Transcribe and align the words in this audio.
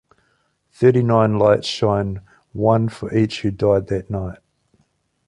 Thirty-nine 0.71 1.37
lights 1.37 1.67
shine, 1.67 2.21
one 2.53 2.89
for 2.89 3.15
each 3.15 3.41
who 3.43 3.51
died 3.51 3.85
that 3.89 4.09
night. 4.09 4.39